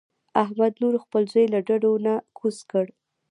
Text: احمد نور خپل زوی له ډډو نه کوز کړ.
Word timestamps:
احمد 0.43 0.73
نور 0.81 0.95
خپل 1.03 1.23
زوی 1.31 1.45
له 1.53 1.59
ډډو 1.67 1.93
نه 2.05 2.13
کوز 2.37 2.57
کړ. 2.71 2.85